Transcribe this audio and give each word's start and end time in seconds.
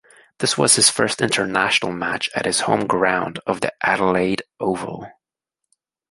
This 0.39 0.57
was 0.57 0.77
his 0.77 0.89
first 0.89 1.21
international 1.21 1.91
match 1.91 2.27
at 2.33 2.47
his 2.47 2.61
home 2.61 2.87
ground 2.87 3.37
of 3.45 3.61
the 3.61 3.71
Adelaide 3.83 4.41
Oval. 4.59 5.07